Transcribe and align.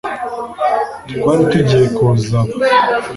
twari 1.11 1.43
tugiye 1.51 1.87
kuza 1.97 2.39
aba 2.41 2.53